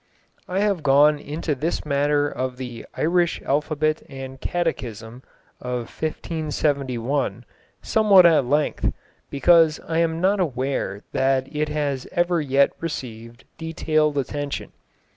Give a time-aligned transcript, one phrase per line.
[0.47, 5.21] I have gone into this matter of the Irish Alphabet and Catechism
[5.59, 7.45] of 1571
[7.83, 8.91] somewhat at length,
[9.29, 14.71] because I am not aware that it has ever yet received detailed attention.